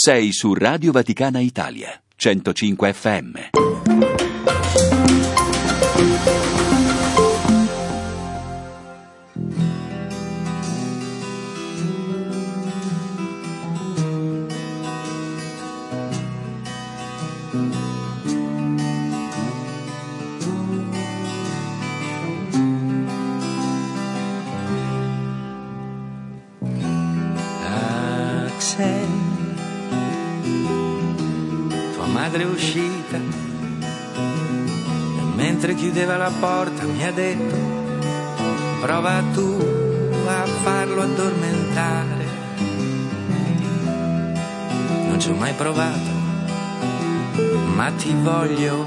Sei 0.00 0.32
su 0.32 0.54
Radio 0.54 0.92
Vaticana 0.92 1.40
Italia, 1.40 2.00
105 2.14 2.92
FM. 2.92 3.50
È 32.42 32.46
uscita 32.46 33.16
e 33.16 33.22
mentre 35.34 35.74
chiudeva 35.74 36.16
la 36.16 36.30
porta 36.38 36.84
mi 36.84 37.04
ha 37.04 37.12
detto 37.12 37.56
prova 38.80 39.22
tu 39.32 39.56
a 40.26 40.44
farlo 40.62 41.02
addormentare. 41.02 42.26
Non 45.08 45.18
ci 45.18 45.30
ho 45.30 45.34
mai 45.34 45.52
provato, 45.54 46.10
ma 47.74 47.90
ti 47.92 48.14
voglio 48.22 48.84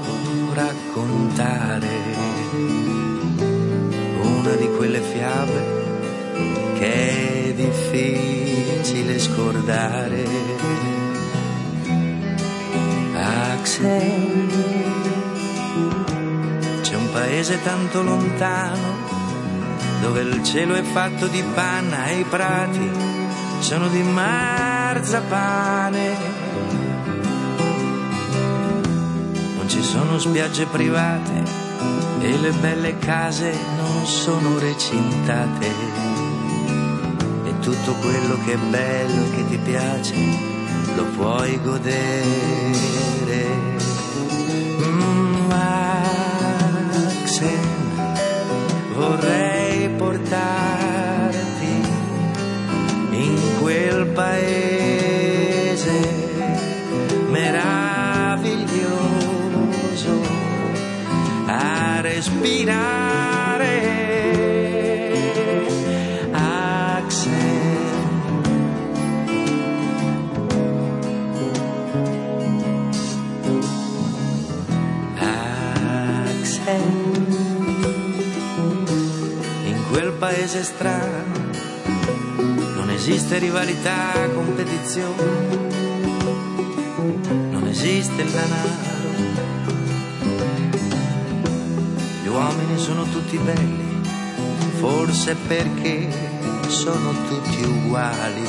raccontare 0.54 1.88
una 4.22 4.54
di 4.54 4.68
quelle 4.76 5.00
fiabe 5.00 5.80
che 6.78 7.48
è 7.48 7.54
difficile 7.54 9.18
scordare. 9.18 11.11
Axel, 13.62 14.50
c'è 16.80 16.96
un 16.96 17.12
paese 17.12 17.62
tanto 17.62 18.02
lontano 18.02 18.96
dove 20.00 20.22
il 20.22 20.42
cielo 20.42 20.74
è 20.74 20.82
fatto 20.82 21.28
di 21.28 21.44
panna 21.54 22.06
e 22.06 22.18
i 22.18 22.24
prati 22.24 22.90
sono 23.60 23.86
di 23.86 24.02
marzapane. 24.02 25.20
Non 29.56 29.68
ci 29.68 29.80
sono 29.80 30.18
spiagge 30.18 30.66
private 30.66 31.44
e 32.18 32.38
le 32.38 32.50
belle 32.50 32.98
case 32.98 33.56
non 33.76 34.04
sono 34.04 34.58
recintate. 34.58 35.70
E 37.44 37.58
tutto 37.60 37.92
quello 38.00 38.36
che 38.44 38.54
è 38.54 38.58
bello 38.58 39.24
e 39.24 39.30
che 39.36 39.46
ti 39.46 39.58
piace 39.58 40.51
lo 40.96 41.04
puoi 41.16 41.60
godere. 41.62 43.44
Mm, 44.80 45.50
Axel, 47.22 47.58
vorrei 48.94 49.88
portarti 49.90 51.74
in 53.10 53.38
quel 53.60 54.06
paese 54.06 56.00
meraviglioso 57.28 58.60
a 61.46 62.00
respirare. 62.00 63.01
Paese 80.42 80.64
strano 80.64 81.50
non 82.74 82.90
esiste 82.90 83.38
rivalità, 83.38 84.28
competizione, 84.34 85.22
non 87.50 87.64
esiste 87.68 88.22
il 88.22 88.28
denaro. 88.28 88.90
Gli 92.24 92.26
uomini 92.26 92.76
sono 92.76 93.04
tutti 93.04 93.38
belli, 93.38 94.02
forse 94.80 95.36
perché 95.46 96.08
sono 96.66 97.12
tutti 97.28 97.62
uguali, 97.62 98.44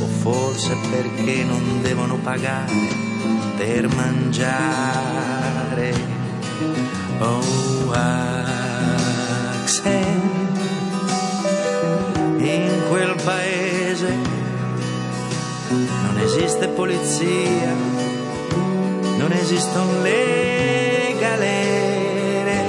o 0.00 0.06
forse 0.22 0.76
perché 0.90 1.44
non 1.44 1.82
devono 1.82 2.16
pagare 2.16 2.72
per 3.56 3.94
mangiare. 3.94 5.36
Oh, 7.20 7.92
Axel, 9.68 10.47
in 12.38 12.82
quel 12.88 13.14
paese 13.24 14.14
non 16.02 16.18
esiste 16.18 16.68
polizia, 16.68 17.74
non 19.16 19.32
esistono 19.32 20.00
le 20.02 21.16
galere. 21.18 22.66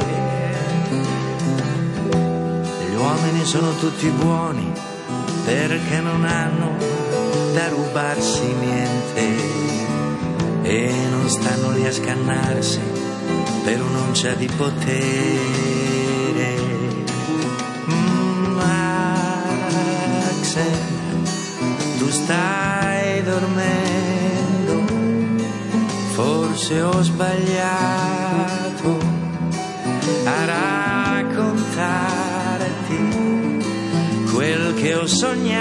Gli 2.89 2.95
uomini 2.95 3.45
sono 3.45 3.75
tutti 3.75 4.09
buoni 4.09 4.71
perché 5.45 5.99
non 5.99 6.25
hanno 6.25 6.75
da 7.53 7.69
rubarsi 7.69 8.45
niente 8.53 9.57
e 10.63 10.93
non 11.09 11.29
stanno 11.29 11.71
lì 11.71 11.85
a 11.85 11.91
scannarsi 11.91 12.79
per 13.63 13.81
un'oncia 13.81 14.33
di 14.33 14.47
potere. 14.55 15.98
Stai 22.23 23.23
dormendo, 23.23 24.75
forse 26.13 26.81
ho 26.81 27.01
sbagliato 27.01 28.97
a 30.25 30.45
raccontarti 31.25 31.57
quel 34.31 34.73
che 34.75 34.95
ho 34.95 35.05
sognato. 35.07 35.59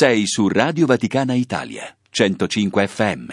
Sei 0.00 0.26
su 0.26 0.48
Radio 0.48 0.86
Vaticana 0.86 1.34
Italia, 1.34 1.94
105 2.08 2.86
FM. 2.86 3.32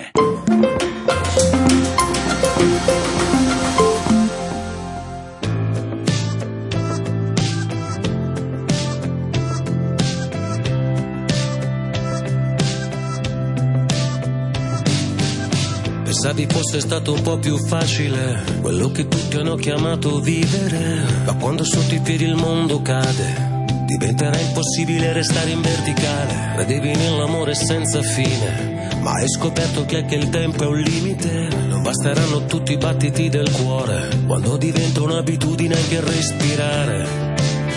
Pensavi 16.04 16.48
fosse 16.50 16.82
stato 16.82 17.14
un 17.14 17.22
po' 17.22 17.38
più 17.38 17.56
facile 17.58 18.44
quello 18.60 18.92
che 18.92 19.08
tutti 19.08 19.38
hanno 19.38 19.56
chiamato 19.56 20.20
vivere, 20.20 21.06
ma 21.26 21.34
quando 21.36 21.64
sotto 21.64 21.96
i 21.96 22.02
piedi 22.02 22.26
il 22.26 22.36
mondo 22.36 22.82
cade. 22.82 23.47
Diventerà 23.88 24.38
impossibile 24.38 25.14
restare 25.14 25.50
in 25.50 25.62
verticale, 25.62 26.52
credevi 26.56 26.94
nell'amore 26.98 27.56
senza 27.56 28.02
fine, 28.02 28.90
ma 29.00 29.12
hai 29.12 29.30
scoperto 29.30 29.86
che 29.86 30.00
anche 30.00 30.16
il 30.16 30.30
tempo 30.30 30.64
è 30.64 30.68
un 30.68 30.78
limite, 30.78 31.48
non 31.70 31.84
basteranno 31.84 32.46
tutti 32.48 32.74
i 32.74 32.78
battiti 32.78 33.30
del 33.30 33.50
cuore, 33.50 34.10
quando 34.28 34.58
diventa 34.58 35.02
un'abitudine 35.02 35.74
anche 35.74 36.02
respirare, 36.02 37.08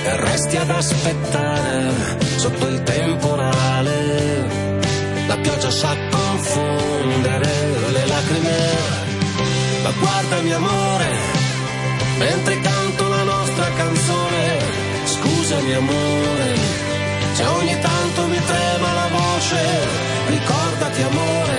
e 0.02 0.16
resti 0.16 0.56
ad 0.56 0.70
aspettare 0.70 1.92
sotto 2.38 2.66
il 2.66 2.82
temporale, 2.82 4.46
la 5.28 5.36
pioggia 5.36 5.70
sa 5.70 5.96
confondere 6.10 7.50
le 7.92 8.06
lacrime, 8.06 8.58
ma 9.84 9.90
guardami 9.92 10.52
amore, 10.54 11.08
mentre 12.18 12.60
canto 12.60 13.08
la 13.08 13.22
nostra 13.22 13.70
canzone, 13.74 14.89
scusami 15.50 15.74
amore, 15.74 16.54
se 17.32 17.44
ogni 17.44 17.76
tanto 17.80 18.26
mi 18.28 18.40
trema 18.40 18.92
la 18.92 19.08
voce, 19.10 19.58
ricordati 20.28 21.02
amore, 21.02 21.58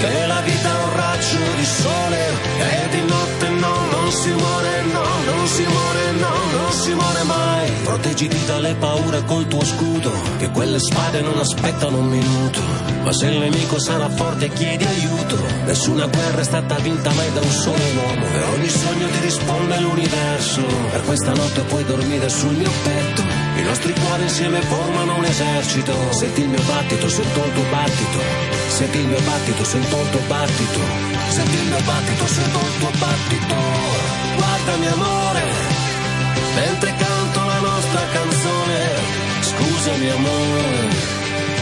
che 0.00 0.26
la 0.26 0.40
vita 0.40 0.68
è 0.68 0.82
un 0.82 0.96
raggio 0.96 1.38
di 1.56 1.64
sole 1.64 2.22
e 2.58 2.88
di 2.90 3.09
non 4.10 4.18
si 4.18 4.32
muore, 4.32 4.82
no, 4.92 5.04
non 5.24 5.46
si 5.46 5.62
muore, 5.62 6.10
no, 6.18 6.58
non 6.58 6.72
si 6.72 6.92
muore 6.94 7.22
mai. 7.22 7.70
Proteggiti 7.84 8.44
dalle 8.44 8.74
paure 8.74 9.24
col 9.24 9.46
tuo 9.46 9.64
scudo, 9.64 10.10
che 10.38 10.50
quelle 10.50 10.80
spade 10.80 11.20
non 11.20 11.38
aspettano 11.38 11.98
un 11.98 12.08
minuto. 12.08 12.60
Ma 13.04 13.12
se 13.12 13.28
il 13.28 13.38
nemico 13.38 13.78
sarà 13.78 14.08
forte 14.08 14.48
chiedi 14.48 14.84
aiuto, 14.84 15.36
nessuna 15.64 16.06
guerra 16.06 16.40
è 16.40 16.44
stata 16.44 16.74
vinta 16.78 17.12
mai 17.12 17.32
da 17.32 17.40
un 17.40 17.50
solo 17.50 17.84
uomo. 17.94 18.26
Per 18.26 18.48
ogni 18.54 18.68
sogno 18.68 19.06
ti 19.06 19.20
risponde 19.20 19.78
l'universo, 19.78 20.62
per 20.90 21.02
questa 21.04 21.32
notte 21.32 21.60
puoi 21.62 21.84
dormire 21.84 22.28
sul 22.28 22.54
mio 22.56 22.70
petto. 22.82 23.22
I 23.58 23.62
nostri 23.62 23.94
cuori 23.94 24.22
insieme 24.24 24.60
formano 24.62 25.18
un 25.18 25.24
esercito. 25.24 25.94
Senti 26.10 26.40
il 26.40 26.48
mio 26.48 26.62
battito, 26.62 27.08
sento 27.08 27.44
il 27.44 27.52
tuo 27.52 27.64
battito. 27.70 28.18
Senti 28.68 28.98
il 28.98 29.06
mio 29.06 29.20
battito, 29.20 29.64
sento 29.64 30.00
il 30.00 30.10
tuo 30.10 30.20
battito. 30.26 30.80
Senti 31.28 31.54
il 31.54 31.66
mio 31.68 31.80
battito, 31.84 32.26
sento 32.26 32.58
il 32.58 32.78
tuo 32.78 32.90
battito. 32.98 33.69
Guardami 34.62 34.86
amore, 34.88 35.42
mentre 36.54 36.94
canto 36.94 37.44
la 37.46 37.60
nostra 37.60 38.02
canzone. 38.12 38.78
Scusami 39.40 40.10
amore, 40.10 40.88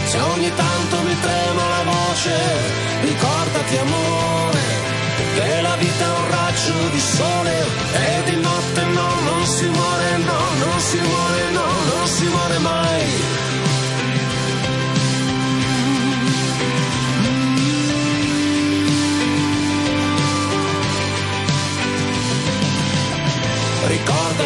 se 0.05 0.19
ogni 0.19 0.53
tanto 0.53 0.97
mi 1.07 1.15
trema 1.21 1.67
la 1.75 1.83
voce. 1.85 2.35
Ricordati 3.01 3.77
amore, 3.77 4.59
che 5.33 5.61
la 5.61 5.75
vita 5.77 6.08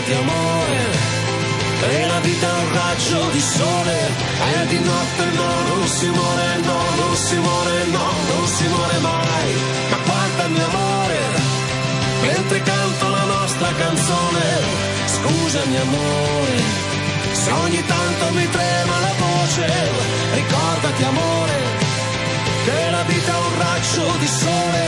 Ricordati 0.04 0.30
amore, 0.30 0.86
che 1.80 2.06
la 2.08 2.20
vita 2.20 2.48
è 2.48 2.60
un 2.60 2.74
raggio 2.74 3.30
di 3.32 3.40
sole. 3.40 3.98
E 4.52 4.68
di 4.68 4.80
notte 4.80 5.26
no, 5.32 5.76
non 5.76 5.88
si 5.88 6.08
muore, 6.08 6.58
no, 6.62 6.80
non 6.98 7.16
si 7.16 7.36
muore, 7.38 7.86
no, 7.86 8.12
non 8.28 8.48
si 8.48 8.68
muore 8.68 8.98
mai. 9.00 9.54
Ma 9.92 9.98
guardami 10.04 10.60
amore, 10.60 11.20
mentre 12.22 12.62
canto 12.64 13.10
la 13.10 13.24
nostra 13.24 13.74
canzone, 13.74 14.44
scusami 15.06 15.78
amore, 15.78 16.56
se 17.32 17.52
ogni 17.52 17.86
tanto 17.86 18.34
mi 18.34 18.50
trema 18.50 19.00
la 19.00 19.14
voce, 19.18 19.72
ricordati 20.34 21.04
amore, 21.04 21.58
che 22.66 22.90
la 22.92 23.04
vita 23.04 23.32
è 23.32 23.40
un 23.40 23.58
raggio 23.58 24.18
di 24.20 24.28
sole 24.28 24.84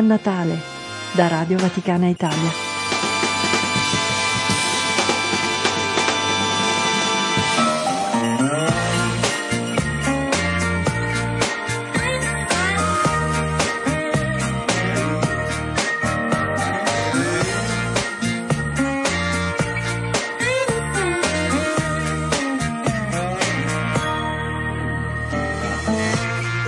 Buon 0.00 0.12
Natale 0.12 0.58
da 1.12 1.28
Radio 1.28 1.58
Vaticana 1.58 2.08
Italia. 2.08 2.50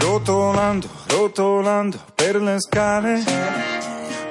Rotolando, 0.01 1.02
rotolando 1.23 2.01
per 2.17 2.43
le 2.43 2.59
scale, 2.59 3.23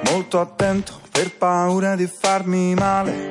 molto 0.10 0.42
attento 0.42 1.00
per 1.10 1.34
paura 1.38 1.96
di 1.96 2.06
farmi 2.06 2.74
male. 2.74 3.30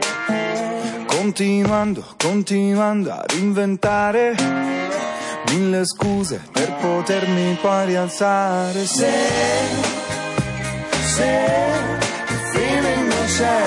Continuando, 1.07 2.03
continuando 2.17 3.11
a 3.11 3.23
inventare 3.35 4.35
mille 5.51 5.85
scuse 5.85 6.41
per 6.51 6.75
potermi 6.81 7.59
poi 7.61 7.87
rialzare. 7.87 8.87
Se, 8.87 9.13
se 11.15 11.41
il 12.29 12.41
feeling 12.53 13.09
non 13.09 13.27
c'è, 13.27 13.63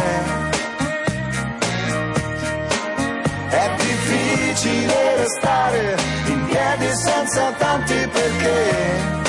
è 3.50 3.76
difficile 3.78 5.16
restare 5.18 5.98
in 6.26 6.46
piedi 6.48 6.96
senza 6.96 7.52
tanti 7.52 8.10
perché. 8.12 9.23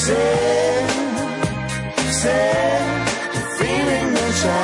Se 0.00 0.16
il 3.32 3.46
feeling 3.58 4.12
non 4.12 4.30
c'è, 4.40 4.62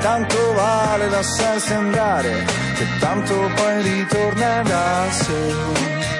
tanto 0.00 0.52
vale 0.54 1.08
lasciarsi 1.08 1.72
andare, 1.74 2.44
che 2.74 2.84
tanto 2.98 3.34
poi 3.54 3.82
ritorna 3.82 4.62
da 4.62 5.06
sé. 5.12 6.17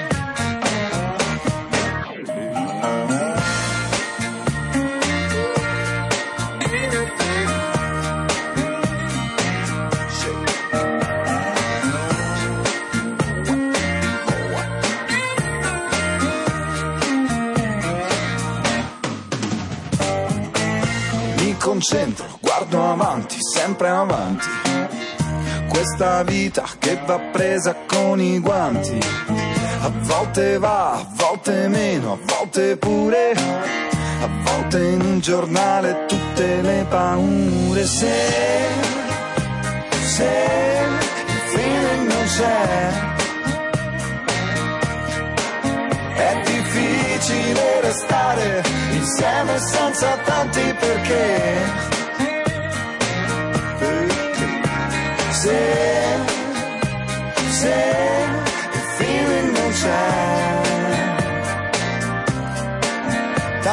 Questa 25.99 26.23
vita 26.23 26.63
che 26.79 26.97
va 27.05 27.19
presa 27.19 27.75
con 27.85 28.21
i 28.21 28.39
guanti. 28.39 28.97
A 29.81 29.91
volte 30.03 30.57
va, 30.57 30.93
a 30.93 31.05
volte 31.11 31.67
meno, 31.67 32.13
a 32.13 32.17
volte 32.37 32.77
pure. 32.77 33.33
A 33.33 34.29
volte 34.43 34.79
in 34.79 35.01
un 35.01 35.19
giornale 35.19 36.05
tutte 36.07 36.61
le 36.61 36.85
paure. 36.87 37.85
Se, 37.85 38.13
se 40.05 40.23
il 41.27 41.39
feeling 41.47 42.07
non 42.07 42.25
c'è. 42.27 42.89
È 46.15 46.41
difficile 46.45 47.81
restare 47.81 48.63
insieme 48.93 49.59
senza 49.59 50.15
tanti 50.23 50.75
perché. 50.79 51.98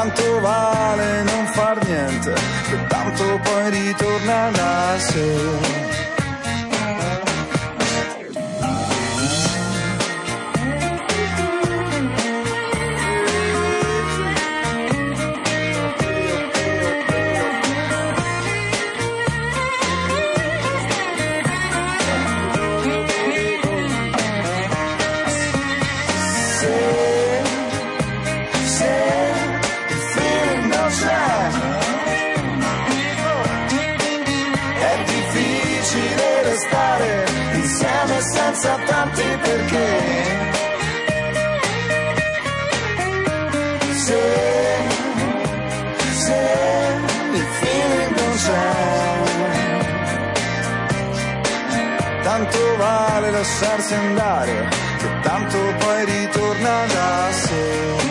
Tanto 0.06 0.40
vale 0.40 1.22
non 1.24 1.46
far 1.46 1.84
niente, 1.84 2.32
che 2.68 2.86
tanto 2.86 3.40
poi 3.42 3.70
ritorna 3.70 4.50
da 4.50 4.98
sé. 4.98 5.85
senza 38.66 38.76
tanti 38.86 39.22
perché. 39.42 39.84
Se, 43.92 44.20
se 46.24 46.40
il 47.32 47.46
feeling 47.58 48.16
non 48.20 48.34
c'è, 48.44 48.72
tanto 52.22 52.76
vale 52.76 53.30
lasciarsi 53.30 53.94
andare, 53.94 54.68
che 54.98 55.08
tanto 55.22 55.58
poi 55.78 56.04
ritorna 56.04 56.86
da 56.86 57.32
sé. 57.32 58.05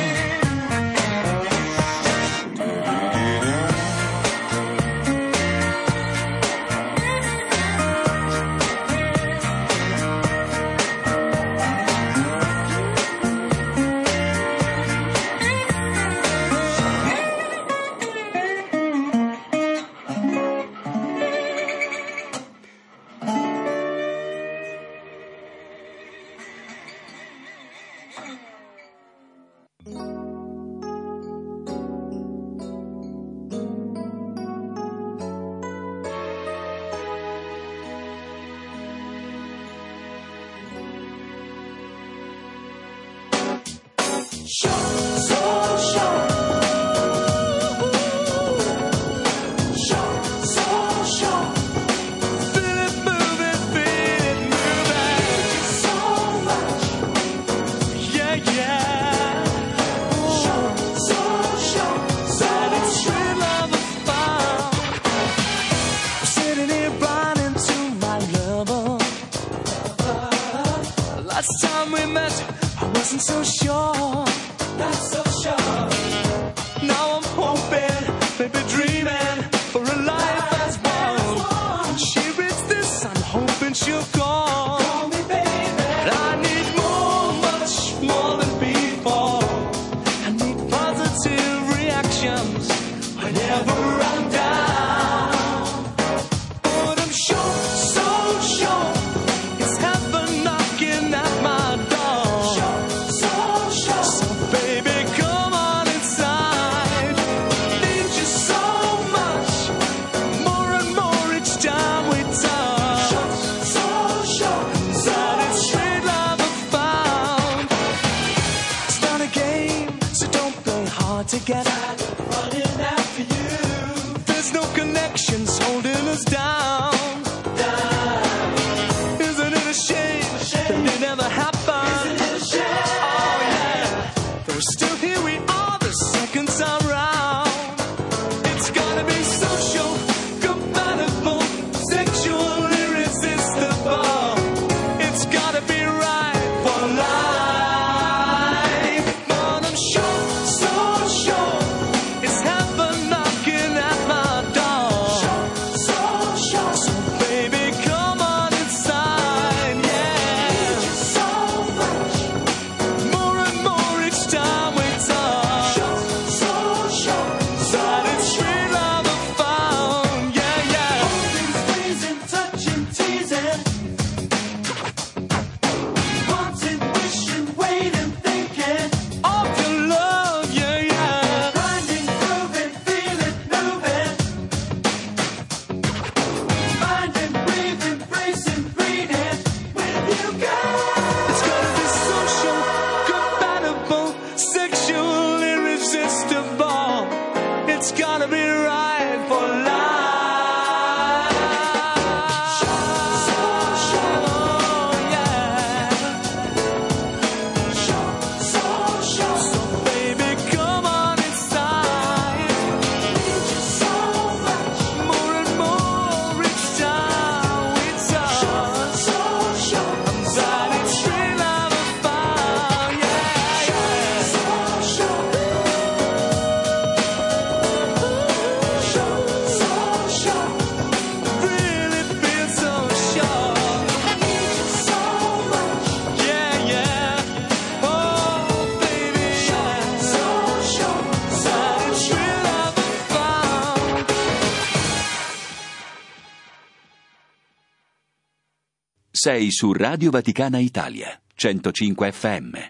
Sei 249.25 249.49
su 249.49 249.73
Radio 249.73 250.11
Vaticana 250.11 250.59
Italia, 250.59 251.19
105 251.35 252.11
FM. 252.11 252.69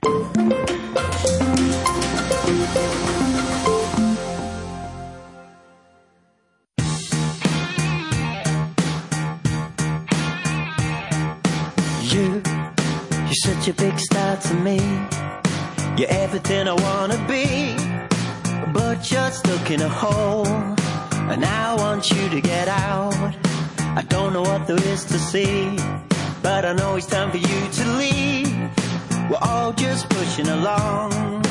You, 12.03 12.41
you're 13.25 13.33
such 13.33 13.67
a 13.67 13.73
big 13.73 13.99
star 13.99 14.37
to 14.37 14.53
me. 14.53 14.79
You're 15.97 16.07
everything 16.07 16.69
I 16.69 16.73
wanna 16.73 17.17
be. 17.27 17.75
But 18.71 19.11
you're 19.11 19.31
stuck 19.31 19.71
in 19.71 19.81
a 19.81 19.89
hole. 19.89 20.47
And 21.29 21.43
I 21.43 21.75
want 21.75 22.09
you 22.11 22.29
to 22.29 22.39
get 22.39 22.69
out. 22.69 23.35
I 23.97 24.03
don't 24.07 24.31
know 24.31 24.43
what 24.43 24.67
there 24.67 24.81
is 24.87 25.03
to 25.03 25.19
see. 25.19 25.77
But 26.45 26.63
I 26.63 26.73
know 26.73 26.95
it's 26.95 27.07
time 27.07 27.31
for 27.31 27.37
you 27.37 27.61
to 27.79 27.85
leave. 27.97 28.55
We're 29.31 29.39
all 29.41 29.73
just 29.73 30.07
pushing 30.09 30.47
along, 30.47 31.41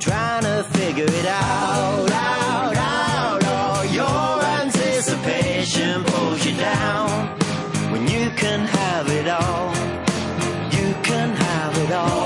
trying 0.00 0.42
to 0.42 0.64
figure 0.64 1.04
it 1.06 1.26
out, 1.26 2.10
out, 2.10 2.76
out. 2.76 3.44
All 3.44 3.84
your 3.84 4.42
anticipation 4.62 6.02
pulls 6.02 6.44
you 6.44 6.56
down 6.56 7.38
when 7.92 8.02
you 8.08 8.30
can 8.30 8.66
have 8.66 9.08
it 9.10 9.28
all. 9.28 9.68
You 10.76 10.92
can 11.04 11.36
have 11.36 11.78
it 11.78 11.92
all. 11.92 12.21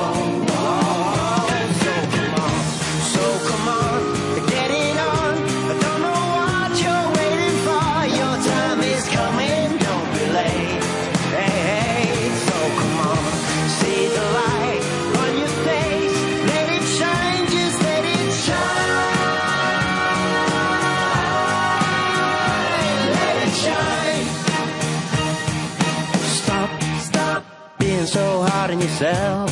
Yourself. 29.07 29.51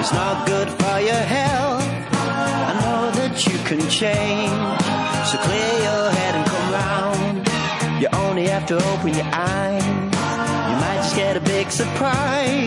It's 0.00 0.12
not 0.12 0.46
good 0.46 0.68
for 0.68 1.00
your 1.00 1.24
health. 1.36 1.84
I 2.12 2.72
know 2.80 3.10
that 3.20 3.46
you 3.46 3.58
can 3.68 3.80
change. 3.88 4.82
So 5.28 5.38
clear 5.46 5.72
your 5.88 6.10
head 6.10 6.34
and 6.38 6.46
come 6.52 6.68
round. 6.80 8.02
You 8.02 8.08
only 8.12 8.46
have 8.48 8.66
to 8.66 8.76
open 8.76 9.14
your 9.14 9.30
eyes. 9.32 9.84
You 9.84 10.76
might 10.84 11.00
just 11.02 11.16
get 11.16 11.36
a 11.36 11.40
big 11.40 11.70
surprise. 11.70 12.61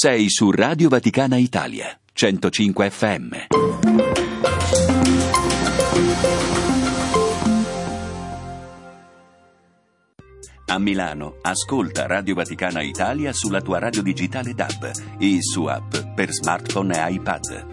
Sei 0.00 0.30
su 0.30 0.52
Radio 0.52 0.88
Vaticana 0.88 1.38
Italia, 1.38 1.98
105 2.12 2.88
FM. 2.88 3.36
A 10.66 10.78
Milano, 10.78 11.38
ascolta 11.42 12.06
Radio 12.06 12.36
Vaticana 12.36 12.80
Italia 12.80 13.32
sulla 13.32 13.60
tua 13.60 13.80
radio 13.80 14.00
digitale 14.00 14.54
DAB 14.54 14.92
e 15.18 15.38
su 15.42 15.64
app 15.64 15.92
per 16.14 16.30
smartphone 16.30 16.94
e 16.94 17.12
iPad. 17.14 17.66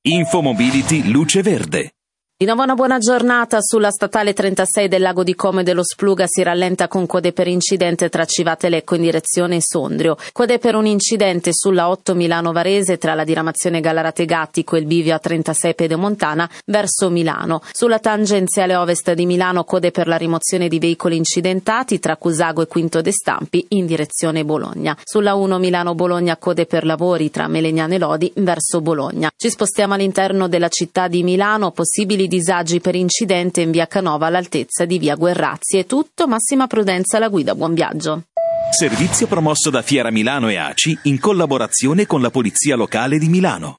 Infomobility 0.00 1.10
Luce 1.10 1.42
Verde. 1.42 1.95
Di 2.38 2.44
nuovo 2.44 2.64
una 2.64 2.74
buona 2.74 2.98
giornata 2.98 3.62
sulla 3.62 3.90
statale 3.90 4.34
36 4.34 4.88
del 4.88 5.00
lago 5.00 5.24
di 5.24 5.34
Como 5.34 5.60
e 5.60 5.62
dello 5.62 5.82
Spluga 5.82 6.26
si 6.26 6.42
rallenta 6.42 6.86
con 6.86 7.06
code 7.06 7.32
per 7.32 7.46
incidente 7.46 8.10
tra 8.10 8.26
Civate 8.26 8.68
Lecco 8.68 8.94
in 8.94 9.00
direzione 9.00 9.58
Sondrio. 9.62 10.18
Code 10.32 10.58
per 10.58 10.74
un 10.74 10.84
incidente 10.84 11.52
sulla 11.54 11.88
8 11.88 12.14
Milano 12.14 12.52
Varese 12.52 12.98
tra 12.98 13.14
la 13.14 13.24
diramazione 13.24 13.80
Gallarate 13.80 14.26
Gattico 14.26 14.76
e 14.76 14.80
il 14.80 14.84
bivio 14.84 15.14
a 15.14 15.18
36 15.18 15.74
Pedemontana 15.74 16.46
verso 16.66 17.08
Milano. 17.08 17.62
Sulla 17.72 18.00
tangenziale 18.00 18.76
ovest 18.76 19.14
di 19.14 19.24
Milano 19.24 19.64
code 19.64 19.90
per 19.90 20.06
la 20.06 20.18
rimozione 20.18 20.68
di 20.68 20.78
veicoli 20.78 21.16
incidentati 21.16 21.98
tra 21.98 22.18
Cusago 22.18 22.60
e 22.60 22.66
Quinto 22.66 23.00
De 23.00 23.12
Stampi 23.12 23.64
in 23.70 23.86
direzione 23.86 24.44
Bologna. 24.44 24.94
Sulla 25.04 25.36
1 25.36 25.58
Milano 25.58 25.94
Bologna 25.94 26.36
code 26.36 26.66
per 26.66 26.84
lavori 26.84 27.30
tra 27.30 27.48
Melegnano 27.48 27.96
Lodi 27.96 28.30
verso 28.36 28.82
Bologna. 28.82 29.30
Ci 29.34 29.48
spostiamo 29.48 29.94
all'interno 29.94 30.48
della 30.48 30.68
città 30.68 31.08
di 31.08 31.22
Milano, 31.22 31.70
possibili 31.70 32.24
disagi 32.26 32.80
per 32.80 32.94
incidente 32.94 33.60
in 33.60 33.70
via 33.70 33.86
Canova 33.86 34.26
all'altezza 34.26 34.84
di 34.84 34.98
via 34.98 35.14
Guerrazzi. 35.14 35.78
È 35.78 35.86
tutto, 35.86 36.26
massima 36.26 36.66
prudenza 36.66 37.16
alla 37.16 37.28
guida, 37.28 37.54
buon 37.54 37.74
viaggio. 37.74 38.22
Servizio 38.70 39.26
promosso 39.26 39.70
da 39.70 39.82
Fiera 39.82 40.10
Milano 40.10 40.48
e 40.48 40.56
ACI 40.56 40.98
in 41.04 41.20
collaborazione 41.20 42.06
con 42.06 42.20
la 42.20 42.30
Polizia 42.30 42.76
Locale 42.76 43.18
di 43.18 43.28
Milano. 43.28 43.78